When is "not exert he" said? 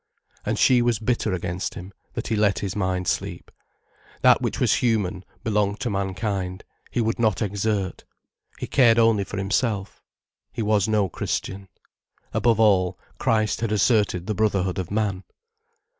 7.19-8.65